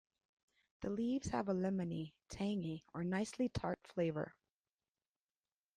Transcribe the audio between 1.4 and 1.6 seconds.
a